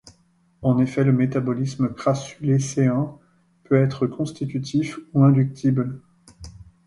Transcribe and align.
En 0.63 0.79
effet, 0.79 1.03
le 1.03 1.11
métabolisme 1.13 1.93
crassulacéen 1.93 3.19
peut 3.65 3.75
être 3.75 4.07
constitutif 4.07 4.97
ou 5.13 5.23
inductible. 5.25 6.01